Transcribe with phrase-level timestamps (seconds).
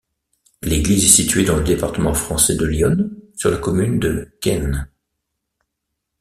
[0.63, 4.89] L'église est située dans le département français de l'Yonne, sur la commune de Quenne.